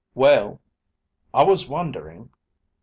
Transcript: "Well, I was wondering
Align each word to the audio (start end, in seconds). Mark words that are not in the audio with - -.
"Well, 0.15 0.59
I 1.31 1.43
was 1.43 1.69
wondering 1.69 2.31